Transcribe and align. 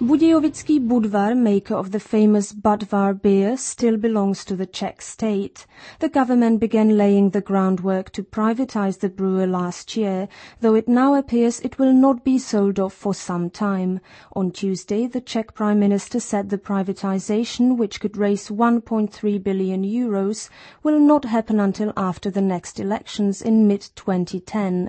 Budějovický 0.00 0.80
Budvar, 0.80 1.34
maker 1.34 1.76
of 1.76 1.90
the 1.90 1.98
famous 1.98 2.52
Budvar 2.52 3.14
beer, 3.14 3.56
still 3.56 3.96
belongs 3.96 4.44
to 4.44 4.54
the 4.54 4.66
Czech 4.66 5.02
state. 5.02 5.66
The 6.00 6.10
government 6.10 6.60
began 6.60 6.98
laying 6.98 7.30
the 7.30 7.40
groundwork 7.40 8.10
to 8.10 8.22
privatize 8.22 8.98
the 8.98 9.08
brewer 9.08 9.46
last 9.46 9.96
year, 9.96 10.28
though 10.60 10.74
it 10.74 10.86
now 10.86 11.14
appears 11.14 11.60
it 11.60 11.78
will 11.78 11.94
not 11.94 12.24
be 12.24 12.38
sold 12.38 12.78
off 12.78 12.92
for 12.92 13.14
some 13.14 13.48
time. 13.48 14.00
On 14.34 14.50
Tuesday, 14.50 15.06
the 15.06 15.22
Czech 15.22 15.54
Prime 15.54 15.80
Minister 15.80 16.20
said 16.20 16.50
the 16.50 16.58
privatization, 16.58 17.78
which 17.78 17.98
could 17.98 18.18
raise 18.18 18.50
1.3 18.50 19.42
billion 19.42 19.82
euros, 19.82 20.50
will 20.82 21.00
not 21.00 21.24
happen 21.24 21.58
until 21.58 21.94
after 21.96 22.30
the 22.30 22.42
next 22.42 22.78
elections 22.78 23.40
in 23.40 23.66
mid-2010. 23.66 24.88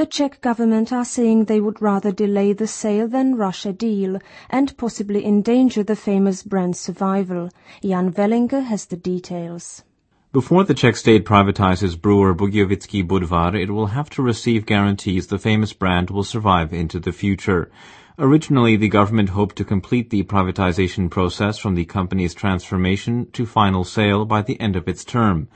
The 0.00 0.06
Czech 0.06 0.40
government 0.40 0.94
are 0.94 1.04
saying 1.04 1.44
they 1.44 1.60
would 1.60 1.82
rather 1.82 2.10
delay 2.10 2.54
the 2.54 2.66
sale 2.66 3.06
than 3.06 3.36
rush 3.36 3.66
a 3.66 3.72
deal 3.74 4.18
and 4.48 4.74
possibly 4.78 5.26
endanger 5.26 5.82
the 5.82 5.94
famous 5.94 6.42
brand's 6.42 6.80
survival. 6.80 7.50
Jan 7.82 8.10
Velinger 8.10 8.62
has 8.62 8.86
the 8.86 8.96
details. 8.96 9.84
Before 10.32 10.64
the 10.64 10.72
Czech 10.72 10.96
state 10.96 11.26
privatizes 11.26 12.00
brewer 12.00 12.34
Budějovický 12.34 13.06
Budvar, 13.06 13.54
it 13.54 13.68
will 13.68 13.88
have 13.88 14.08
to 14.08 14.22
receive 14.22 14.64
guarantees 14.64 15.26
the 15.26 15.38
famous 15.38 15.74
brand 15.74 16.08
will 16.08 16.24
survive 16.24 16.72
into 16.72 16.98
the 16.98 17.12
future. 17.12 17.70
Originally, 18.18 18.76
the 18.76 18.88
government 18.88 19.28
hoped 19.28 19.56
to 19.56 19.64
complete 19.64 20.08
the 20.08 20.22
privatization 20.22 21.10
process 21.10 21.58
from 21.58 21.74
the 21.74 21.84
company's 21.84 22.32
transformation 22.32 23.26
to 23.32 23.44
final 23.44 23.84
sale 23.84 24.24
by 24.24 24.40
the 24.40 24.58
end 24.58 24.76
of 24.76 24.88
its 24.88 25.04
term. 25.04 25.48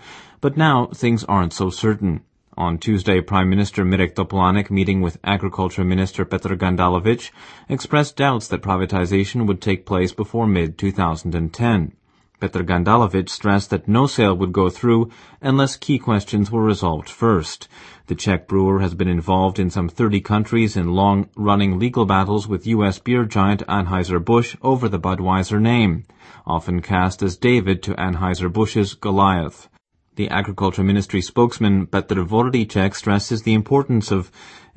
But 0.42 0.58
now 0.58 0.90
things 0.92 1.24
aren't 1.24 1.54
so 1.54 1.70
certain. 1.70 2.20
On 2.56 2.78
Tuesday, 2.78 3.20
Prime 3.20 3.50
Minister 3.50 3.84
Mirek 3.84 4.14
Topolánek, 4.14 4.70
meeting 4.70 5.00
with 5.00 5.18
Agriculture 5.24 5.82
Minister 5.82 6.24
Petr 6.24 6.56
Gandalovic, 6.56 7.32
expressed 7.68 8.16
doubts 8.16 8.46
that 8.46 8.62
privatization 8.62 9.48
would 9.48 9.60
take 9.60 9.84
place 9.84 10.12
before 10.12 10.46
mid-2010. 10.46 11.90
Petr 12.40 12.62
Gandalovic 12.62 13.28
stressed 13.28 13.70
that 13.70 13.88
no 13.88 14.06
sale 14.06 14.36
would 14.36 14.52
go 14.52 14.70
through 14.70 15.10
unless 15.40 15.74
key 15.74 15.98
questions 15.98 16.52
were 16.52 16.62
resolved 16.62 17.08
first. 17.08 17.66
The 18.06 18.14
Czech 18.14 18.46
brewer 18.46 18.78
has 18.78 18.94
been 18.94 19.08
involved 19.08 19.58
in 19.58 19.68
some 19.68 19.88
30 19.88 20.20
countries 20.20 20.76
in 20.76 20.94
long-running 20.94 21.80
legal 21.80 22.06
battles 22.06 22.46
with 22.46 22.68
U.S. 22.68 23.00
beer 23.00 23.24
giant 23.24 23.66
Anheuser-Busch 23.66 24.54
over 24.62 24.88
the 24.88 25.00
Budweiser 25.00 25.60
name, 25.60 26.04
often 26.46 26.82
cast 26.82 27.20
as 27.20 27.36
David 27.36 27.82
to 27.82 27.94
Anheuser-Busch's 27.94 28.94
Goliath. 28.94 29.68
The 30.16 30.30
Agriculture 30.30 30.84
Ministry 30.84 31.20
spokesman 31.20 31.88
Petr 31.88 32.24
Vorlíček 32.24 32.94
stresses 32.94 33.42
the 33.42 33.52
importance 33.52 34.12
of 34.12 34.30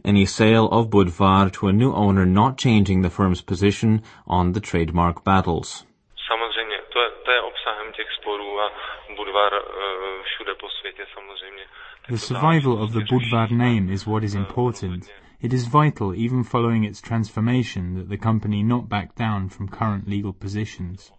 any 0.04 0.26
sale 0.26 0.68
of 0.72 0.90
Budvar 0.90 1.52
to 1.52 1.68
a 1.68 1.74
new 1.74 1.94
owner 1.94 2.26
not 2.26 2.58
changing 2.58 3.04
the 3.04 3.12
firm's 3.12 3.44
position 3.44 4.02
on 4.26 4.54
the 4.54 4.60
trademark 4.60 5.24
battles. 5.24 5.86
Samozřejmě, 6.28 6.78
to 6.94 7.00
je, 7.00 7.10
to 7.26 7.32
je 7.32 7.42
obsahem 7.42 7.94
těch 7.94 8.08
sporů 8.20 8.60
a 8.60 8.72
Budvar 9.16 9.54
eh, 9.54 10.24
všude 10.24 10.56
po 10.56 10.70
světě 10.70 11.06
samozřejmě. 11.14 11.64
The 12.10 12.18
survival 12.18 12.84
of 12.84 12.92
the 12.92 13.06
Budvar 13.10 13.52
name 13.52 13.94
is 13.94 14.06
what 14.06 14.24
is 14.24 14.36
eh, 14.36 14.40
important. 14.40 15.06
It 15.42 15.54
is 15.54 15.68
vital, 15.68 16.14
even 16.14 16.44
following 16.44 16.86
its 16.86 17.02
transformation, 17.02 17.96
that 17.96 18.10
the 18.10 18.18
company 18.18 18.64
not 18.64 18.90
back 18.90 19.10
down 19.16 19.50
from 19.50 19.68
current 19.68 20.08
legal 20.08 20.34
positions. 20.34 21.12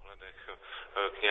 Eh, 0.96 1.28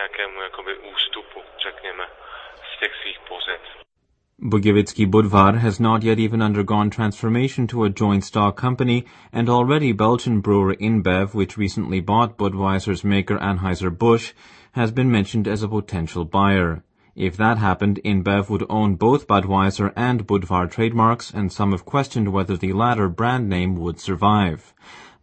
Budějovický 4.39 5.07
Budvar 5.07 5.55
has 5.55 5.79
not 5.79 6.03
yet 6.03 6.19
even 6.19 6.43
undergone 6.43 6.89
transformation 6.89 7.67
to 7.67 7.83
a 7.83 7.89
joint 7.89 8.23
stock 8.23 8.55
company, 8.55 9.05
and 9.33 9.49
already 9.49 9.93
Belgian 9.93 10.41
brewer 10.41 10.75
InBev, 10.75 11.33
which 11.33 11.57
recently 11.57 12.01
bought 12.01 12.37
Budweiser's 12.37 13.03
maker 13.03 13.39
Anheuser-Busch, 13.39 14.33
has 14.73 14.91
been 14.91 15.09
mentioned 15.11 15.47
as 15.47 15.63
a 15.63 15.67
potential 15.67 16.23
buyer. 16.23 16.83
If 17.15 17.35
that 17.37 17.57
happened, 17.57 17.99
InBev 18.05 18.47
would 18.49 18.65
own 18.69 18.95
both 18.95 19.27
Budweiser 19.27 19.91
and 19.95 20.27
Budvar 20.27 20.69
trademarks, 20.69 21.31
and 21.31 21.51
some 21.51 21.71
have 21.71 21.83
questioned 21.83 22.31
whether 22.31 22.55
the 22.55 22.73
latter 22.73 23.09
brand 23.09 23.49
name 23.49 23.75
would 23.75 23.99
survive 23.99 24.75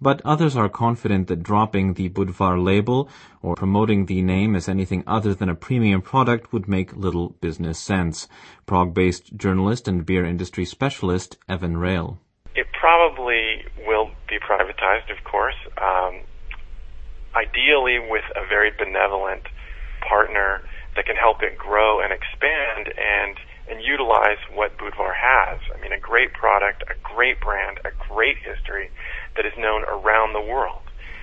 but 0.04 0.20
others 0.22 0.54
are 0.54 0.68
confident 0.68 1.28
that 1.28 1.42
dropping 1.42 1.94
the 1.94 2.10
Budvar 2.10 2.62
label 2.62 3.08
or 3.40 3.54
promoting 3.54 4.04
the 4.04 4.20
name 4.20 4.54
as 4.54 4.68
anything 4.68 5.02
other 5.06 5.32
than 5.32 5.48
a 5.48 5.54
premium 5.54 6.02
product 6.02 6.52
would 6.52 6.68
make 6.68 6.94
little 6.94 7.30
business 7.40 7.78
sense. 7.78 8.28
Prague-based 8.66 9.34
journalist 9.34 9.88
and 9.88 10.04
beer 10.04 10.26
industry 10.26 10.66
specialist 10.66 11.38
Evan 11.48 11.78
Rail. 11.78 12.18
It 12.54 12.66
probably 12.78 13.64
will 13.86 14.10
be 14.28 14.38
privatized, 14.38 15.10
of 15.10 15.24
course. 15.24 15.56
Um, 15.80 16.20
ideally, 17.34 17.98
with 17.98 18.26
a 18.36 18.46
very 18.46 18.72
benevolent 18.76 19.44
partner 20.06 20.60
that 20.96 21.06
can 21.06 21.16
help 21.16 21.42
it 21.42 21.56
grow 21.56 22.00
and 22.02 22.12
expand 22.12 22.92
and 22.92 23.36
and 23.68 23.82
utilize 23.82 24.38
what 24.52 24.76
Budvar 24.76 25.14
has. 25.14 25.58
I 25.74 25.80
mean, 25.80 25.92
a 25.92 25.98
great 25.98 26.32
product, 26.32 26.82
a 26.82 26.94
great 27.02 27.40
brand, 27.40 27.80
a 27.84 27.92
great 28.12 28.36
history 28.38 28.90
that 29.36 29.46
is 29.46 29.52
known 29.56 29.84
around 29.84 30.32
the 30.32 30.40
world. 30.40 30.82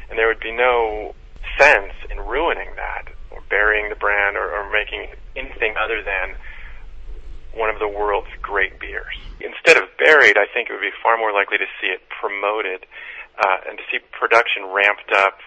And 0.09 0.17
there 0.17 0.27
would 0.27 0.39
be 0.39 0.51
no 0.51 1.13
sense 1.57 1.93
in 2.09 2.19
ruining 2.19 2.75
that 2.75 3.13
or 3.29 3.41
burying 3.49 3.89
the 3.89 3.95
brand 3.95 4.37
or, 4.37 4.49
or 4.51 4.71
making 4.71 5.07
anything 5.35 5.75
other 5.77 6.01
than 6.03 6.35
one 7.53 7.69
of 7.69 7.79
the 7.79 7.87
world's 7.87 8.31
great 8.41 8.79
beers. 8.79 9.15
Instead 9.39 9.77
of 9.77 9.89
buried, 9.97 10.37
I 10.37 10.47
think 10.53 10.69
it 10.69 10.73
would 10.73 10.81
be 10.81 10.95
far 11.03 11.17
more 11.17 11.33
likely 11.33 11.57
to 11.57 11.67
see 11.79 11.87
it 11.87 12.01
promoted 12.09 12.85
uh, 13.37 13.57
and 13.69 13.77
to 13.77 13.83
see 13.91 13.99
production 14.11 14.71
ramped 14.71 15.11
up 15.15 15.39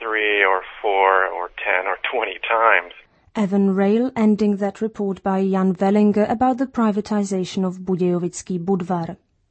three 0.00 0.44
or 0.44 0.62
four 0.82 1.26
or 1.26 1.50
ten 1.62 1.86
or 1.86 1.96
twenty 2.10 2.38
times. 2.48 2.92
Evan 3.38 3.74
Rail 3.74 4.10
ending 4.16 4.56
that 4.56 4.80
report 4.80 5.22
by 5.22 5.50
Jan 5.50 5.74
Velinger 5.74 6.26
about 6.30 6.56
the 6.56 6.64
privatization 6.64 7.66
of 7.66 7.78
Budějovický 7.78 8.58
Budvar. 8.58 9.16